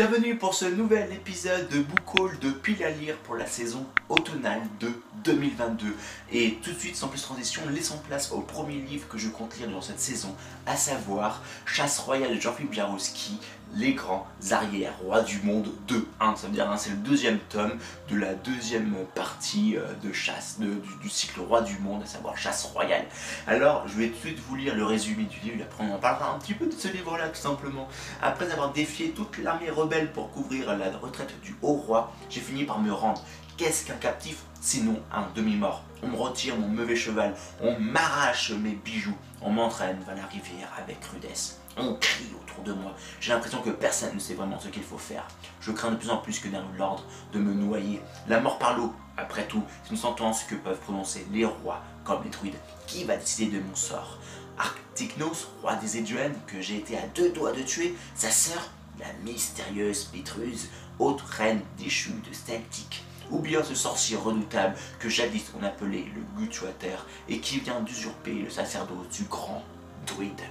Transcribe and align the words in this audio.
Bienvenue 0.00 0.36
pour 0.36 0.54
ce 0.54 0.64
nouvel 0.64 1.12
épisode 1.12 1.68
de 1.68 1.80
Book 1.80 2.40
de 2.40 2.48
Pile 2.48 2.82
à 2.84 2.90
lire 2.90 3.18
pour 3.18 3.34
la 3.34 3.44
saison 3.44 3.84
automnale 4.08 4.62
de 4.80 4.88
2022. 5.24 5.94
Et 6.32 6.54
tout 6.62 6.72
de 6.72 6.78
suite, 6.78 6.96
sans 6.96 7.08
plus 7.08 7.20
transition, 7.20 7.60
laissons 7.68 7.98
place 8.08 8.32
au 8.32 8.40
premier 8.40 8.76
livre 8.76 9.06
que 9.08 9.18
je 9.18 9.28
compte 9.28 9.58
lire 9.58 9.68
dans 9.68 9.82
cette 9.82 10.00
saison, 10.00 10.34
à 10.64 10.74
savoir 10.74 11.42
Chasse 11.66 11.98
royale 11.98 12.34
de 12.34 12.40
Jean-Philippe 12.40 12.72
Jarowski, 12.72 13.38
Les 13.74 13.94
grands 13.94 14.26
arrières 14.50 14.98
rois 14.98 15.22
du 15.22 15.40
monde 15.42 15.68
2. 15.86 16.08
1. 16.18 16.36
Ça 16.36 16.46
veut 16.48 16.52
dire 16.52 16.68
hein, 16.68 16.76
c'est 16.76 16.90
le 16.90 16.96
deuxième 16.96 17.38
tome 17.48 17.78
de 18.08 18.16
la 18.16 18.34
deuxième 18.34 18.94
partie 19.14 19.76
euh, 19.76 19.84
de 20.02 20.12
chasse 20.12 20.58
du, 20.58 21.08
cycle 21.08 21.40
roi 21.40 21.62
du 21.62 21.78
monde, 21.78 22.02
à 22.02 22.06
savoir 22.06 22.36
Chasse 22.36 22.64
royale. 22.64 23.04
Alors, 23.46 23.86
je 23.86 23.94
vais 23.94 24.08
tout 24.08 24.14
de 24.14 24.18
suite 24.18 24.40
vous 24.40 24.56
lire 24.56 24.74
le 24.74 24.84
résumé 24.84 25.24
du 25.24 25.38
livre, 25.40 25.62
après 25.62 25.84
on 25.84 25.94
en 25.94 25.98
parlera 25.98 26.34
un 26.34 26.38
petit 26.38 26.54
peu 26.54 26.66
de 26.66 26.72
ce 26.72 26.88
livre-là, 26.88 27.28
tout 27.28 27.40
simplement. 27.40 27.88
Après 28.22 28.50
avoir 28.50 28.72
défié 28.72 29.10
toute 29.10 29.38
l'armée 29.38 29.70
rebelle 29.70 30.10
pour 30.12 30.30
couvrir 30.32 30.76
la 30.76 30.90
retraite 30.98 31.40
du 31.42 31.54
haut 31.62 31.74
roi, 31.74 32.12
j'ai 32.28 32.40
fini 32.40 32.64
par 32.64 32.80
me 32.80 32.92
rendre 32.92 33.22
Qu'est-ce 33.60 33.84
qu'un 33.84 33.96
captif 33.96 34.38
sinon 34.62 35.02
un 35.12 35.26
demi-mort? 35.34 35.84
On 36.02 36.08
me 36.08 36.16
retire 36.16 36.56
mon 36.56 36.68
mauvais 36.68 36.96
cheval, 36.96 37.34
on 37.60 37.78
m'arrache 37.78 38.52
mes 38.52 38.72
bijoux, 38.72 39.16
on 39.42 39.50
m'entraîne 39.50 39.98
vers 40.06 40.16
la 40.16 40.24
rivière 40.24 40.72
avec 40.78 41.04
rudesse. 41.04 41.59
On 41.82 41.94
crie 41.94 42.26
autour 42.42 42.62
de 42.62 42.72
moi. 42.74 42.94
J'ai 43.20 43.32
l'impression 43.32 43.62
que 43.62 43.70
personne 43.70 44.14
ne 44.14 44.20
sait 44.20 44.34
vraiment 44.34 44.60
ce 44.60 44.68
qu'il 44.68 44.82
faut 44.82 44.98
faire. 44.98 45.26
Je 45.62 45.72
crains 45.72 45.90
de 45.90 45.96
plus 45.96 46.10
en 46.10 46.18
plus 46.18 46.38
que 46.38 46.48
d'un 46.48 46.64
l'ordre 46.76 47.02
de 47.32 47.38
me 47.38 47.54
noyer. 47.54 48.02
La 48.28 48.38
mort 48.38 48.58
par 48.58 48.76
l'eau, 48.76 48.92
après 49.16 49.46
tout, 49.46 49.62
c'est 49.82 49.92
une 49.92 49.96
sentence 49.96 50.44
que 50.44 50.54
peuvent 50.54 50.78
prononcer 50.80 51.26
les 51.32 51.46
rois 51.46 51.82
comme 52.04 52.22
les 52.22 52.28
druides. 52.28 52.58
Qui 52.86 53.04
va 53.04 53.16
décider 53.16 53.58
de 53.58 53.64
mon 53.64 53.74
sort? 53.74 54.18
Arcticnos, 54.58 55.48
roi 55.62 55.76
des 55.76 55.96
Éduènes, 55.96 56.36
que 56.46 56.60
j'ai 56.60 56.76
été 56.76 56.98
à 56.98 57.06
deux 57.14 57.30
doigts 57.30 57.52
de 57.52 57.62
tuer, 57.62 57.94
sa 58.14 58.30
sœur, 58.30 58.60
la 58.98 59.10
mystérieuse 59.24 60.04
Pétruse, 60.04 60.68
haute 60.98 61.22
reine 61.22 61.62
déchue 61.78 62.10
de 62.28 62.34
Celtic 62.34 63.04
ou 63.30 63.42
ce 63.64 63.74
sorcier 63.74 64.16
redoutable 64.16 64.74
que 64.98 65.08
jadis 65.08 65.52
on 65.58 65.64
appelait 65.64 66.04
le 66.14 66.22
Gutwater 66.36 67.06
et 67.28 67.38
qui 67.38 67.60
vient 67.60 67.80
d'usurper 67.80 68.34
le 68.34 68.50
sacerdoce 68.50 69.08
du 69.16 69.22
grand 69.24 69.62
druide. 70.06 70.42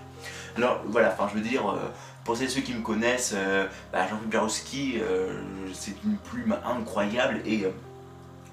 Alors 0.57 0.81
voilà, 0.87 1.09
enfin 1.09 1.29
je 1.31 1.39
veux 1.39 1.47
dire, 1.47 1.67
euh, 1.69 1.77
pour 2.23 2.37
ceux 2.37 2.61
qui 2.61 2.73
me 2.73 2.81
connaissent, 2.81 3.33
euh, 3.35 3.67
bah, 3.91 4.07
Jean-Philippe 4.07 4.33
Jarowski, 4.33 4.99
euh, 5.01 5.41
c'est 5.73 5.95
une 6.03 6.17
plume 6.17 6.55
incroyable 6.65 7.41
et 7.45 7.65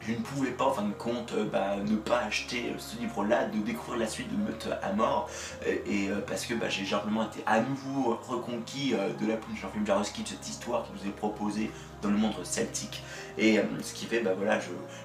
je 0.06 0.12
ne 0.12 0.18
pouvais 0.18 0.50
pas 0.50 0.64
en 0.64 0.72
fin 0.72 0.82
de 0.82 0.92
compte 0.92 1.34
bah, 1.52 1.76
ne 1.84 1.96
pas 1.96 2.20
acheter 2.20 2.72
ce 2.78 2.96
livre-là, 2.98 3.46
de 3.46 3.58
découvrir 3.58 3.98
la 3.98 4.06
suite 4.06 4.30
de 4.30 4.36
Meute 4.36 4.68
à 4.82 4.92
mort, 4.92 5.28
et 5.66 6.08
parce 6.26 6.46
que 6.46 6.54
bah, 6.54 6.68
j'ai 6.68 6.84
simplement 6.84 7.24
été 7.26 7.42
à 7.46 7.60
nouveau 7.60 8.18
reconquis 8.28 8.92
de 8.92 9.26
la 9.26 9.36
plume 9.36 9.54
de 9.54 9.60
Jean-Philippe 9.60 9.86
Jarowski, 9.86 10.22
de 10.22 10.28
cette 10.28 10.48
histoire 10.48 10.84
qui 10.84 10.90
nous 10.92 11.10
est 11.10 11.14
proposée 11.14 11.70
dans 12.02 12.10
le 12.10 12.16
monde 12.16 12.34
celtique. 12.44 13.02
Et 13.38 13.58
euh, 13.58 13.62
ce 13.82 13.92
qui 13.92 14.06
fait, 14.06 14.20
bah 14.20 14.32
voilà, 14.36 14.58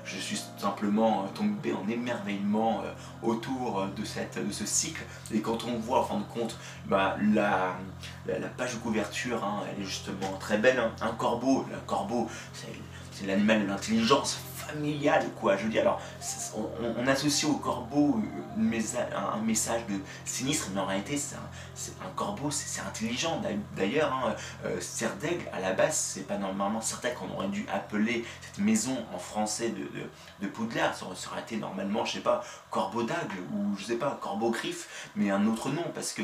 je, 0.06 0.18
suis 0.18 0.42
simplement 0.58 1.24
euh, 1.24 1.28
tombé 1.34 1.74
en 1.74 1.88
émerveillement 1.90 2.82
euh, 2.84 2.92
autour 3.24 3.88
de, 3.96 4.04
ce 4.06 4.66
cycle. 4.66 5.04
Et 5.34 5.42
quand 5.42 5.66
on 5.66 5.78
voit, 5.78 6.02
en 6.02 6.04
fin 6.04 6.18
de 6.18 6.24
compte, 6.24 6.58
bah, 6.86 7.18
la, 7.34 7.76
la, 8.28 8.48
page 8.48 8.74
de 8.74 8.80
couverture, 8.80 9.44
hein, 9.44 9.64
elle 9.70 9.84
est 9.84 9.86
justement 9.86 10.38
très 10.40 10.58
belle. 10.58 10.80
Hein. 10.80 10.92
Un 11.02 11.12
corbeau, 11.12 11.66
le 11.70 11.78
corbeau, 11.86 12.30
c'est 12.54 13.28
l'animal 13.28 13.64
de 13.64 13.68
l'intelligence 13.68 14.40
familiale, 14.74 15.26
quoi. 15.40 15.58
Je 15.58 15.68
dis, 15.68 15.80
alors, 15.80 16.02
on, 16.98 17.08
associe 17.08 17.50
au 17.50 17.56
corbeau 17.56 18.20
un 18.58 19.42
message 19.42 19.82
de 19.88 20.00
sinistre, 20.26 20.70
mais 20.74 20.82
en 20.82 20.86
réalité, 20.86 21.18
c'est 21.18 21.36
un, 21.36 22.10
corbeau, 22.16 22.52
c'est 22.52 22.82
intelligent. 22.82 23.42
D'ailleurs, 23.76 24.14
hein, 24.14 24.36
euh, 24.66 24.80
à 25.54 25.60
la 25.60 25.74
base, 25.74 25.96
c'est 25.96 26.28
pas 26.28 26.38
normalement 26.38 26.82
certain 26.82 27.10
qu'on 27.12 27.30
aurait 27.34 27.48
dû 27.48 27.66
appeler 27.74 28.26
cette 28.42 28.64
maison 28.64 28.98
en 29.14 29.20
français 29.20 29.70
de, 29.70 29.88
de, 30.42 30.48
Poudlard. 30.48 30.96
Ça, 30.96 31.06
aurait 31.06 31.42
été 31.42 31.58
normalement, 31.58 32.06
je 32.06 32.14
sais 32.14 32.20
pas, 32.20 32.44
corbeau 32.70 33.04
d'aigle, 33.04 33.40
ou 33.54 33.78
je 33.78 33.86
sais 33.86 33.96
pas, 33.96 34.18
corbeau 34.22 34.52
griffe, 34.52 35.10
mais 35.16 35.32
un 35.32 35.46
autre 35.48 35.70
nom, 35.70 35.84
parce 35.94 36.14
que 36.14 36.22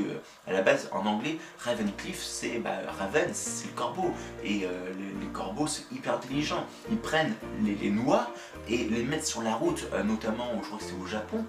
à 0.48 0.52
la 0.52 0.62
base, 0.62 0.90
en 0.92 1.06
anglais, 1.06 1.38
Ravencliff, 1.60 2.22
c'est 2.22 2.60
bah, 2.60 2.78
Raven, 3.00 3.30
c'est 3.34 3.68
le 3.68 3.74
corbeau. 3.74 4.14
Et 4.44 4.66
euh, 4.66 4.94
les, 5.20 5.28
corbeaux, 5.28 5.68
c'est 5.68 5.84
hyper 5.92 6.16
intelligent. 6.16 6.66
Ils 6.90 6.98
prennent 6.98 7.36
les, 7.62 7.76
les 7.76 7.90
noix 7.90 8.32
et 8.70 8.78
les 8.78 9.04
mettent 9.04 9.26
sur 9.26 9.42
la 9.42 9.56
route, 9.56 9.88
euh, 9.94 10.04
notamment, 10.04 10.48
je 10.62 10.68
crois 10.68 10.78
que 10.80 10.84
c'est 10.84 11.02
au 11.02 11.06
Japon, 11.06 11.46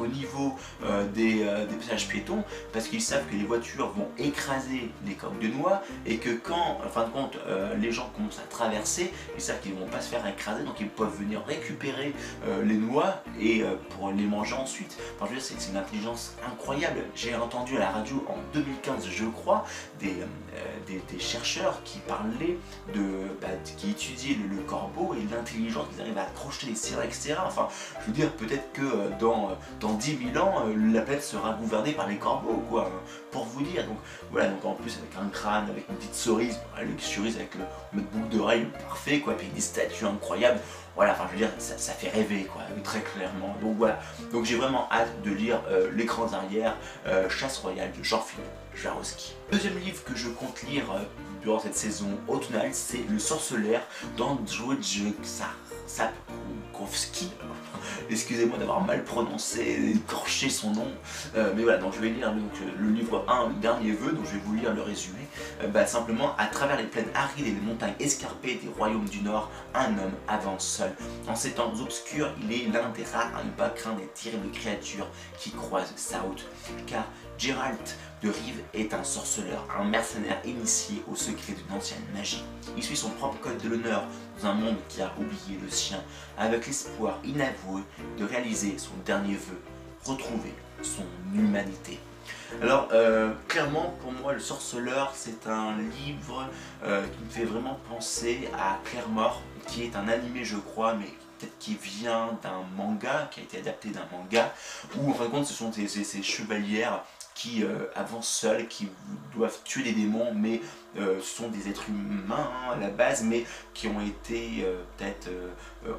au 0.00 0.06
niveau 0.06 0.56
euh, 0.84 1.06
des, 1.08 1.42
euh, 1.42 1.66
des, 1.66 1.76
passages 1.76 2.08
piétons 2.08 2.42
parce 2.72 2.88
qu'ils 2.88 3.02
savent 3.02 3.24
que 3.30 3.36
les 3.36 3.44
voitures 3.44 3.90
vont 3.90 4.08
écraser 4.18 4.90
les 5.06 5.14
coques 5.14 5.38
de 5.38 5.48
noix 5.48 5.82
et 6.06 6.16
que 6.16 6.30
quand, 6.30 6.78
en 6.84 6.88
fin 6.88 7.04
de 7.04 7.10
compte, 7.10 7.36
euh, 7.46 7.74
les 7.76 7.92
gens 7.92 8.10
commencent 8.16 8.38
à 8.38 8.48
traverser, 8.48 9.12
ils 9.34 9.40
savent 9.40 9.60
qu'ils 9.60 9.74
ne 9.74 9.80
vont 9.80 9.86
pas 9.86 10.00
se 10.00 10.08
faire 10.08 10.26
écraser 10.26 10.64
donc 10.64 10.80
ils 10.80 10.88
peuvent 10.88 11.16
venir 11.18 11.42
récupérer 11.46 12.14
les 12.64 12.74
noix 12.74 13.22
et 13.40 13.62
pour 13.90 14.10
les 14.10 14.24
manger 14.24 14.54
ensuite. 14.54 14.96
Enfin, 15.18 15.32
je 15.34 15.40
c'est 15.40 15.70
une 15.70 15.76
intelligence 15.76 16.34
incroyable. 16.46 17.00
J'ai 17.14 17.34
entendu 17.34 17.76
à 17.76 17.80
la 17.80 17.90
radio 17.90 18.24
en 18.28 18.36
2015, 18.52 19.08
je 19.08 19.24
crois, 19.24 19.64
des, 19.98 20.14
des, 20.86 21.18
chercheurs 21.18 21.82
qui 21.84 21.98
parlaient 22.00 22.58
de, 22.94 23.28
bah, 23.40 23.48
qui 23.76 23.90
étudiaient 23.90 24.36
le, 24.36 24.62
corbeau 24.62 25.14
et 25.14 25.34
l'intelligence 25.34 25.86
qu'ils 25.92 26.02
arrivent 26.02 26.18
à 26.18 26.22
accrocher 26.22 26.66
les 26.66 26.74
serres, 26.74 27.02
etc. 27.02 27.36
Enfin, 27.46 27.68
je 28.00 28.06
veux 28.06 28.12
dire, 28.12 28.30
peut-être 28.32 28.72
que 28.72 29.10
dans 29.18 29.50
10 29.98 30.32
000 30.32 30.44
ans, 30.44 30.66
euh, 30.66 30.92
la 30.92 31.02
planète 31.02 31.22
sera 31.22 31.52
gouvernée 31.54 31.92
par 31.92 32.08
les 32.08 32.16
corbeaux, 32.16 32.62
quoi, 32.68 32.90
hein, 32.92 33.00
pour 33.30 33.44
vous 33.44 33.62
dire. 33.62 33.86
Donc 33.86 33.98
voilà, 34.30 34.48
donc 34.48 34.64
en 34.64 34.74
plus 34.74 34.96
avec 34.98 35.10
un 35.20 35.28
crâne, 35.28 35.68
avec 35.68 35.88
une 35.88 35.96
petite 35.96 36.14
cerise, 36.14 36.58
la 36.76 36.82
cerise 36.98 37.36
avec 37.36 37.54
le, 37.54 38.02
boucle 38.02 38.36
d'oreille 38.36 38.66
parfait, 38.88 39.20
quoi, 39.20 39.34
puis 39.34 39.48
des 39.48 39.60
statues 39.60 40.06
incroyables. 40.06 40.60
Voilà, 41.00 41.14
enfin 41.14 41.24
je 41.28 41.32
veux 41.32 41.38
dire, 41.38 41.50
ça, 41.56 41.94
fait 41.94 42.10
rêver, 42.10 42.44
quoi, 42.44 42.60
très 42.84 43.00
clairement. 43.00 43.56
Donc 43.62 43.78
voilà, 43.78 43.98
donc 44.32 44.44
j'ai 44.44 44.56
vraiment 44.56 44.86
hâte 44.92 45.22
de 45.22 45.30
lire 45.30 45.62
euh, 45.70 45.90
L'écran 45.92 46.30
arrière, 46.34 46.76
euh, 47.06 47.26
Chasse 47.30 47.56
royale 47.56 47.90
de 47.98 48.04
Jean-Philippe 48.04 48.44
Jarowski. 48.74 49.34
Deuxième 49.50 49.78
livre 49.78 50.04
que 50.04 50.14
je 50.14 50.28
compte 50.28 50.62
lire 50.64 50.84
durant 51.40 51.58
cette 51.58 51.74
saison 51.74 52.18
automnale, 52.28 52.68
c'est 52.72 53.00
Le 53.08 53.18
sorcelaire 53.18 53.80
d'Andrzej 54.18 55.14
Sapkowski 55.86 57.30
excusez-moi 58.10 58.58
d'avoir 58.58 58.80
mal 58.80 59.04
prononcé, 59.04 59.92
écorché 59.94 60.48
son 60.48 60.72
nom, 60.72 60.88
euh, 61.36 61.52
mais 61.56 61.62
voilà, 61.62 61.78
donc 61.78 61.94
je 61.94 62.00
vais 62.00 62.08
lire 62.08 62.32
donc, 62.32 62.52
le 62.78 62.90
livre 62.90 63.24
1, 63.28 63.48
le 63.48 63.54
dernier 63.54 63.92
vœu, 63.92 64.12
donc 64.12 64.24
je 64.26 64.32
vais 64.32 64.42
vous 64.44 64.54
lire 64.54 64.74
le 64.74 64.82
résumé. 64.82 65.20
Euh, 65.62 65.68
bah, 65.68 65.86
simplement, 65.86 66.34
à 66.38 66.46
travers 66.46 66.76
les 66.76 66.84
plaines 66.84 67.10
arides 67.14 67.46
et 67.46 67.50
les 67.50 67.60
montagnes 67.60 67.94
escarpées 68.00 68.60
des 68.62 68.68
royaumes 68.76 69.08
du 69.08 69.20
Nord, 69.20 69.50
un 69.74 69.90
homme 69.98 70.14
avance 70.28 70.66
seul. 70.66 70.89
En 71.28 71.36
ces 71.36 71.52
temps 71.52 71.72
obscurs, 71.80 72.32
il 72.42 72.52
est 72.52 72.68
l'un 72.72 72.88
des 72.90 73.04
rares 73.04 73.36
à 73.36 73.44
ne 73.44 73.50
pas 73.50 73.70
craindre 73.70 74.00
les 74.00 74.06
terribles 74.08 74.50
créatures 74.50 75.08
qui 75.38 75.50
croisent 75.50 75.92
sa 75.96 76.20
route, 76.20 76.46
car 76.86 77.04
Geralt 77.38 77.96
de 78.22 78.28
Rive 78.28 78.62
est 78.74 78.92
un 78.92 79.04
sorceleur, 79.04 79.66
un 79.78 79.84
mercenaire 79.84 80.40
initié 80.44 81.02
au 81.10 81.16
secret 81.16 81.54
d'une 81.54 81.76
ancienne 81.76 82.02
magie. 82.14 82.44
Il 82.76 82.82
suit 82.82 82.96
son 82.96 83.10
propre 83.10 83.38
code 83.40 83.58
de 83.58 83.68
l'honneur 83.68 84.04
dans 84.38 84.48
un 84.48 84.54
monde 84.54 84.76
qui 84.88 85.00
a 85.00 85.12
oublié 85.18 85.58
le 85.62 85.70
sien, 85.70 86.02
avec 86.36 86.66
l'espoir 86.66 87.18
inavoué 87.24 87.82
de 88.18 88.24
réaliser 88.24 88.76
son 88.78 88.92
dernier 89.06 89.34
vœu, 89.34 89.60
retrouver 90.04 90.54
son 90.82 91.04
humanité. 91.34 91.98
Alors, 92.62 92.88
euh, 92.92 93.32
clairement, 93.48 93.94
pour 94.00 94.12
moi, 94.12 94.32
Le 94.32 94.40
Sorceleur, 94.40 95.12
c'est 95.14 95.46
un 95.46 95.76
livre 95.78 96.46
euh, 96.84 97.06
qui 97.06 97.24
me 97.24 97.30
fait 97.30 97.44
vraiment 97.44 97.78
penser 97.88 98.48
à 98.54 98.78
Claire 98.84 99.08
Mort, 99.08 99.42
qui 99.66 99.84
est 99.84 99.96
un 99.96 100.08
animé, 100.08 100.44
je 100.44 100.56
crois, 100.56 100.94
mais 100.94 101.06
peut-être 101.38 101.58
qui 101.58 101.76
vient 101.76 102.38
d'un 102.42 102.62
manga, 102.76 103.28
qui 103.30 103.40
a 103.40 103.42
été 103.44 103.58
adapté 103.58 103.90
d'un 103.90 104.06
manga, 104.12 104.52
où 104.96 105.10
en 105.10 105.14
fin 105.14 105.28
de 105.38 105.44
ce 105.44 105.54
sont 105.54 105.72
ces 105.72 106.22
chevalières 106.22 107.04
qui 107.34 107.62
euh, 107.62 107.86
avancent 107.94 108.28
seuls, 108.28 108.68
qui 108.68 108.88
doivent 109.34 109.58
tuer 109.64 109.82
des 109.82 109.92
démons, 109.92 110.34
mais 110.34 110.60
euh, 110.98 111.20
sont 111.20 111.48
des 111.48 111.68
êtres 111.68 111.88
humains 111.88 112.50
à 112.72 112.76
la 112.76 112.88
base, 112.88 113.22
mais 113.22 113.44
qui 113.74 113.86
ont 113.86 114.00
été 114.00 114.64
euh, 114.64 114.82
peut-être 114.96 115.28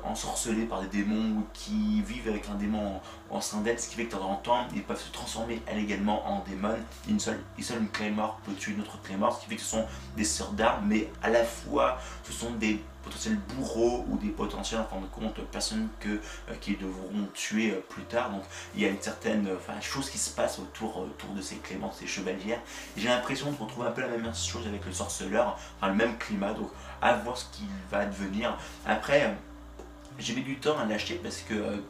ensorcelés 0.03 0.65
par 0.65 0.81
des 0.81 0.87
démons 0.87 1.39
ou 1.39 1.45
qui 1.53 2.01
vivent 2.01 2.29
avec 2.29 2.47
un 2.49 2.55
démon 2.55 3.01
en, 3.29 3.37
en 3.37 3.41
ce 3.41 3.55
qui 3.55 3.95
fait 3.95 4.05
que 4.05 4.13
de 4.13 4.19
temps 4.19 4.29
en 4.29 4.35
temps, 4.35 4.67
ils 4.75 4.83
peuvent 4.83 5.01
se 5.01 5.11
transformer 5.11 5.61
elles 5.65 5.79
également 5.79 6.27
en 6.27 6.43
démons. 6.43 6.77
Une 7.07 7.19
seule, 7.19 7.39
une 7.57 7.63
seule 7.63 7.87
Claymore 7.91 8.39
peut 8.45 8.53
tuer 8.53 8.73
une 8.73 8.81
autre 8.81 9.01
Claymore, 9.01 9.35
ce 9.35 9.43
qui 9.43 9.49
fait 9.49 9.55
que 9.55 9.61
ce 9.61 9.69
sont 9.69 9.85
des 10.15 10.25
sœurs 10.25 10.51
d'armes, 10.51 10.85
mais 10.87 11.09
à 11.23 11.29
la 11.29 11.43
fois 11.43 11.97
ce 12.23 12.33
sont 12.33 12.51
des 12.51 12.81
potentiels 13.03 13.37
bourreaux 13.55 14.05
ou 14.09 14.17
des 14.17 14.29
potentiels 14.29 14.81
en 14.81 14.85
fin 14.85 15.01
de 15.01 15.07
compte 15.07 15.39
personnes 15.47 15.87
que, 15.99 16.19
euh, 16.49 16.75
devront 16.79 17.27
tuer 17.33 17.71
euh, 17.71 17.79
plus 17.89 18.03
tard. 18.03 18.29
Donc 18.29 18.43
il 18.75 18.81
y 18.81 18.85
a 18.85 18.89
une 18.89 19.01
certaine 19.01 19.47
euh, 19.47 19.81
chose 19.81 20.09
qui 20.09 20.17
se 20.17 20.29
passe 20.29 20.59
autour, 20.59 20.97
autour 20.97 21.31
de 21.31 21.41
ces 21.41 21.55
cléments, 21.57 21.91
ces 21.91 22.07
chevalières. 22.07 22.61
J'ai 22.95 23.07
l'impression 23.07 23.51
de 23.51 23.57
retrouver 23.57 23.87
un 23.87 23.91
peu 23.91 24.01
la 24.01 24.07
même 24.07 24.33
chose 24.33 24.67
avec 24.67 24.80
le 24.85 24.93
sorceleur, 24.93 25.57
enfin 25.77 25.89
le 25.89 25.95
même 25.95 26.17
climat, 26.17 26.53
donc 26.53 26.69
à 27.01 27.13
voir 27.15 27.37
ce 27.37 27.45
qu'il 27.55 27.67
va 27.91 28.05
devenir. 28.05 28.57
Après, 28.85 29.35
j'ai 30.19 30.35
mis 30.35 30.43
du 30.43 30.57
temps 30.57 30.77
à 30.77 30.85
l'acheter 30.85 31.19
parce 31.21 31.39
que 31.39 31.83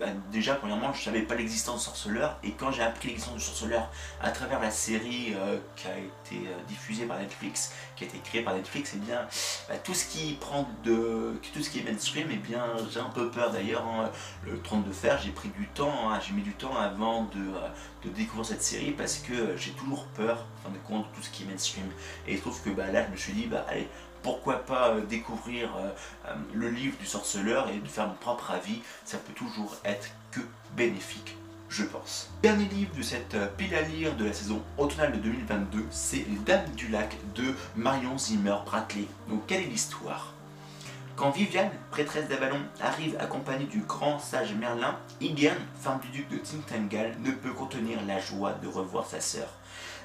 bah, 0.00 0.06
déjà, 0.30 0.54
premièrement, 0.54 0.92
je 0.92 1.02
savais 1.02 1.22
pas 1.22 1.34
l'existence 1.34 1.80
du 1.80 1.84
sorceleur, 1.86 2.38
et 2.44 2.52
quand 2.52 2.70
j'ai 2.70 2.82
appris 2.82 3.08
l'existence 3.08 3.34
du 3.34 3.40
sorceleur 3.40 3.90
à 4.20 4.30
travers 4.30 4.60
la 4.60 4.70
série 4.70 5.34
euh, 5.34 5.58
qui 5.74 5.88
a 5.88 5.98
été 5.98 6.46
euh, 6.46 6.54
diffusée 6.68 7.04
par 7.04 7.18
Netflix, 7.18 7.72
qui 7.96 8.04
a 8.04 8.06
été 8.06 8.18
créée 8.18 8.42
par 8.42 8.54
Netflix, 8.54 8.94
et 8.94 8.98
eh 8.98 9.04
bien, 9.04 9.26
bah, 9.68 9.74
tout 9.82 9.94
ce 9.94 10.06
qui 10.06 10.34
prend 10.34 10.68
de, 10.84 11.40
tout 11.52 11.62
ce 11.62 11.70
qui 11.70 11.80
est 11.80 11.82
mainstream, 11.82 12.30
et 12.30 12.34
eh 12.34 12.36
bien, 12.36 12.64
j'ai 12.92 13.00
un 13.00 13.10
peu 13.10 13.28
peur 13.28 13.50
d'ailleurs. 13.50 13.84
Hein, 13.86 14.10
le 14.44 14.60
trône 14.62 14.84
de 14.84 14.92
fer, 14.92 15.18
j'ai 15.20 15.32
pris 15.32 15.48
du 15.48 15.66
temps, 15.66 16.10
hein, 16.12 16.20
j'ai 16.24 16.32
mis 16.32 16.42
du 16.42 16.52
temps 16.52 16.76
avant 16.76 17.24
de, 17.24 17.40
euh, 17.40 17.68
de, 18.04 18.10
découvrir 18.10 18.46
cette 18.46 18.62
série 18.62 18.92
parce 18.92 19.18
que 19.18 19.56
j'ai 19.56 19.72
toujours 19.72 20.06
peur, 20.14 20.46
en 20.60 20.68
fin 20.68 20.74
de 20.74 20.78
compte, 20.78 21.10
de 21.10 21.16
tout 21.16 21.22
ce 21.22 21.30
qui 21.30 21.42
est 21.42 21.46
mainstream. 21.46 21.86
Et 22.28 22.32
il 22.32 22.36
se 22.36 22.42
trouve 22.42 22.62
que 22.62 22.70
bah, 22.70 22.92
là, 22.92 23.04
je 23.04 23.10
me 23.10 23.16
suis 23.16 23.32
dit, 23.32 23.46
bah 23.46 23.66
allez, 23.68 23.88
pourquoi 24.22 24.64
pas 24.64 24.90
euh, 24.90 25.00
découvrir 25.02 25.74
euh, 25.76 25.90
euh, 26.26 26.34
le 26.54 26.70
livre 26.70 26.96
du 26.98 27.06
sorceleur 27.06 27.68
et 27.70 27.78
de 27.78 27.88
faire 27.88 28.08
mon 28.08 28.14
propre 28.14 28.50
avis, 28.50 28.80
ça 29.04 29.18
peut 29.18 29.32
toujours 29.32 29.76
être 29.84 30.08
que 30.30 30.40
bénéfique 30.76 31.36
je 31.70 31.84
pense. 31.84 32.30
Dernier 32.42 32.64
livre 32.64 32.96
de 32.96 33.02
cette 33.02 33.36
pile 33.58 33.74
à 33.74 33.82
lire 33.82 34.16
de 34.16 34.24
la 34.24 34.32
saison 34.32 34.62
automnale 34.78 35.12
de 35.12 35.18
2022, 35.18 35.84
c'est 35.90 36.16
Les 36.16 36.38
Dames 36.46 36.70
du 36.74 36.88
Lac 36.88 37.14
de 37.34 37.54
Marion 37.76 38.16
Zimmer 38.16 38.56
Bradley. 38.64 39.04
Donc 39.28 39.46
quelle 39.46 39.64
est 39.64 39.66
l'histoire? 39.66 40.32
Quand 41.18 41.30
Viviane, 41.30 41.70
prêtresse 41.90 42.28
d'Avalon, 42.28 42.60
arrive 42.80 43.16
accompagnée 43.18 43.66
du 43.66 43.80
grand 43.80 44.20
sage 44.20 44.54
Merlin, 44.54 44.96
Igern, 45.20 45.58
femme 45.80 45.98
du 46.00 46.08
duc 46.08 46.28
de 46.28 46.36
Tintangal, 46.36 47.16
ne 47.24 47.32
peut 47.32 47.52
contenir 47.52 47.98
la 48.06 48.20
joie 48.20 48.52
de 48.52 48.68
revoir 48.68 49.04
sa 49.04 49.20
sœur. 49.20 49.48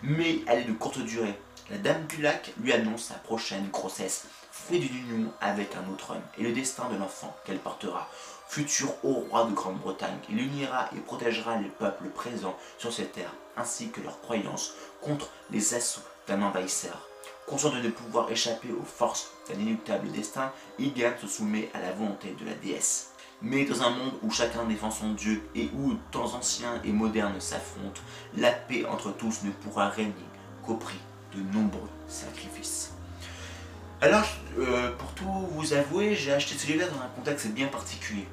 Mais 0.01 0.39
elle 0.48 0.62
est 0.62 0.68
de 0.68 0.74
courte 0.74 0.98
durée, 0.98 1.39
la 1.74 1.80
dame 1.80 2.06
du 2.06 2.22
lac 2.22 2.54
lui 2.62 2.72
annonce 2.72 3.06
sa 3.06 3.16
prochaine 3.16 3.68
grossesse, 3.70 4.25
fait 4.52 4.78
d'une 4.78 5.10
union 5.10 5.34
avec 5.42 5.75
un 5.75 5.92
autre 5.92 6.12
homme, 6.12 6.22
et 6.38 6.44
le 6.44 6.52
destin 6.52 6.88
de 6.90 6.98
l'enfant 6.98 7.36
qu'elle 7.44 7.58
portera. 7.58 8.08
Futur 8.48 8.94
haut 9.04 9.25
roi 9.28 9.46
de 9.46 9.56
Grande-Bretagne, 9.56 10.20
il 10.30 10.40
unira 10.40 10.88
et 10.96 11.00
protégera 11.00 11.58
les 11.58 11.70
peuples 11.70 12.10
présents 12.10 12.56
sur 12.78 12.94
cette 12.94 13.14
terre, 13.14 13.34
ainsi 13.58 13.90
que 13.90 14.02
leurs 14.02 14.22
croyances, 14.22 14.75
contre 15.02 15.31
les 15.50 15.74
assauts 15.74 16.04
d'un 16.28 16.44
envahisseur. 16.44 17.10
Conscient 17.48 17.72
de 17.72 17.81
ne 17.81 17.90
pouvoir 17.90 18.30
échapper 18.30 18.72
aux 18.72 18.86
forces 18.86 19.31
d'un 19.50 19.56
inéluctable 19.56 20.12
destin, 20.12 20.52
Igan 20.78 21.14
se 21.19 21.26
soumet 21.26 21.72
à 21.74 21.81
la 21.81 21.92
volonté 21.92 22.36
de 22.40 22.46
la 22.46 22.54
déesse. 22.54 23.14
Mais 23.42 23.66
dans 23.66 23.81
un 23.81 23.90
monde 23.90 24.14
où 24.22 24.30
chacun 24.30 24.64
défend 24.66 24.92
son 24.92 25.14
dieu 25.14 25.42
et 25.56 25.72
où 25.74 25.96
temps 26.12 26.36
anciens 26.36 26.80
et 26.84 26.92
modernes 26.92 27.42
s'affrontent, 27.42 28.02
la 28.38 28.52
paix 28.52 28.86
entre 28.86 29.12
tous 29.12 29.42
ne 29.42 29.50
pourra 29.50 29.90
régner 29.90 30.14
qu'au 30.64 30.76
prix 30.76 31.00
de 31.35 31.53
nombreux 31.53 31.89
sacrifices. 32.07 32.94
Alors, 34.03 34.27
euh, 34.59 34.91
pour 34.97 35.13
tout 35.13 35.47
vous 35.51 35.71
avouer, 35.71 36.13
j'ai 36.13 36.33
acheté 36.33 36.57
ce 36.57 36.68
livre 36.68 36.85
dans 36.89 37.01
un 37.01 37.09
contexte 37.15 37.47
bien 37.47 37.68
particulier. 37.68 38.27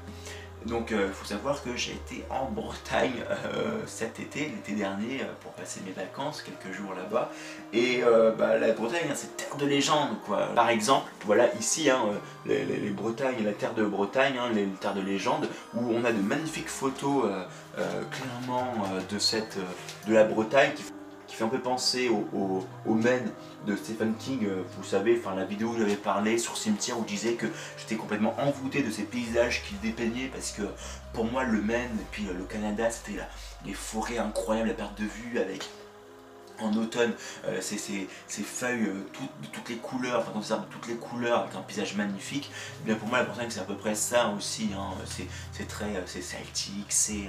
Donc, 0.67 0.89
il 0.91 0.97
euh, 0.97 1.13
faut 1.13 1.25
savoir 1.25 1.63
que 1.63 1.77
j'ai 1.77 1.93
été 1.93 2.25
en 2.29 2.51
Bretagne 2.51 3.23
euh, 3.31 3.81
cet 3.87 4.19
été, 4.19 4.41
l'été 4.41 4.73
dernier, 4.73 5.21
pour 5.41 5.53
passer 5.53 5.81
mes 5.87 5.93
vacances, 5.93 6.43
quelques 6.43 6.77
jours 6.77 6.93
là-bas. 6.95 7.31
Et 7.73 8.03
bah, 8.37 8.59
la 8.59 8.73
Bretagne, 8.73 9.07
hein, 9.11 9.15
c'est 9.15 9.37
terre 9.37 9.57
de 9.57 9.65
légende, 9.65 10.17
quoi. 10.27 10.49
Par 10.57 10.71
exemple, 10.71 11.07
voilà, 11.25 11.55
ici, 11.55 11.89
hein, 11.89 12.01
les, 12.47 12.65
les, 12.65 12.91
Bretagnes, 12.91 13.45
la 13.45 13.53
terre 13.53 13.75
de 13.75 13.85
Bretagne, 13.85 14.39
hein, 14.39 14.51
les, 14.53 14.67
terres 14.67 14.95
de 14.95 15.03
légende, 15.03 15.49
où 15.75 15.89
on 15.95 16.05
a 16.05 16.11
de 16.11 16.21
magnifiques 16.21 16.69
photos, 16.69 17.31
clairement, 17.77 18.75
de, 19.09 19.19
cette, 19.21 19.57
de 20.09 20.15
la 20.15 20.25
Bretagne, 20.25 20.73
qui 20.75 20.83
qui 21.31 21.37
fait 21.37 21.45
un 21.45 21.49
peu 21.49 21.61
penser 21.61 22.09
au, 22.09 22.27
au, 22.37 22.67
au 22.85 22.95
Men 22.95 23.31
de 23.65 23.77
Stephen 23.77 24.15
King, 24.19 24.47
euh, 24.47 24.65
vous 24.77 24.85
savez, 24.85 25.17
enfin 25.17 25.37
la 25.37 25.45
vidéo 25.45 25.69
où 25.69 25.79
j'avais 25.79 25.95
parlé 25.95 26.39
sur 26.39 26.57
Cimetière 26.57 26.99
où 26.99 27.03
je 27.03 27.15
disais 27.15 27.35
que 27.35 27.47
j'étais 27.79 27.95
complètement 27.95 28.35
envoûté 28.41 28.83
de 28.83 28.91
ces 28.91 29.05
paysages 29.05 29.63
qu'il 29.63 29.79
dépeignait 29.79 30.29
parce 30.33 30.51
que 30.51 30.63
pour 31.13 31.27
moi 31.27 31.45
le 31.45 31.63
Maine 31.63 31.97
et 32.01 32.07
puis 32.11 32.27
euh, 32.27 32.33
le 32.37 32.45
Canada 32.45 32.91
c'était 32.91 33.21
les 33.65 33.75
forêts 33.75 34.19
incroyables 34.19 34.71
à 34.71 34.75
perte 34.75 34.99
de 35.01 35.05
vue 35.05 35.39
avec 35.39 35.71
en 36.63 36.75
automne, 36.75 37.13
euh, 37.47 37.61
ces, 37.61 37.79
feuilles 38.43 38.87
euh, 38.87 39.07
de 39.43 39.47
toutes 39.53 39.69
les 39.69 39.77
couleurs, 39.77 40.25
enfin 40.29 40.43
ça, 40.43 40.59
de 40.59 40.65
toutes 40.71 40.89
les 40.89 40.97
couleurs 40.97 41.41
avec 41.41 41.55
un 41.55 41.61
paysage 41.63 41.95
magnifique, 41.97 42.51
eh 42.83 42.87
bien 42.87 42.95
pour 42.95 43.09
moi 43.09 43.19
la 43.19 43.25
Bretagne 43.25 43.49
c'est 43.51 43.61
à 43.61 43.65
peu 43.65 43.77
près 43.77 43.95
ça 43.95 44.29
aussi, 44.37 44.71
hein. 44.77 44.91
c'est 45.53 45.67
très 45.67 45.97
euh, 45.97 46.07
celtique, 46.07 46.93
c'est 46.93 47.29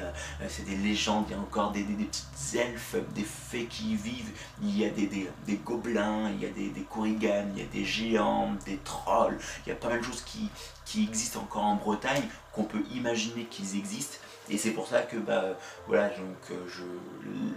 des 0.66 0.76
légendes, 0.78 1.26
il 1.30 1.34
y 1.34 1.36
a 1.36 1.40
encore 1.40 1.72
des, 1.72 1.84
petites 1.84 2.56
elfes, 2.56 2.96
des 3.16 3.24
fées 3.24 3.66
qui 3.66 3.96
vivent, 3.96 4.32
il 4.62 4.78
y 4.78 4.86
a 4.86 4.90
des, 4.90 5.30
gobelins, 5.64 6.30
il 6.32 6.42
y 6.42 6.46
a 6.46 6.50
des, 6.50 6.70
des 6.70 6.86
il 7.06 7.24
y 7.24 7.28
a 7.28 7.44
des 7.72 7.86
géants, 7.86 8.54
des 8.66 8.78
trolls, 8.84 9.38
il 9.66 9.70
y 9.70 9.72
a 9.72 9.76
pas 9.76 9.90
mal 9.90 10.00
de 10.00 10.06
choses 10.06 10.24
qui 10.24 11.04
existent 11.04 11.42
encore 11.42 11.64
en 11.64 11.76
Bretagne, 11.76 12.24
qu'on 12.54 12.64
peut 12.64 12.84
imaginer 12.94 13.46
qu'ils 13.46 13.78
existent, 13.78 14.18
et 14.52 14.58
c'est 14.58 14.72
pour 14.72 14.88
ça 14.88 15.02
que 15.02 15.16
bah, 15.16 15.58
voilà, 15.88 16.10
donc, 16.10 16.52
euh, 16.52 16.56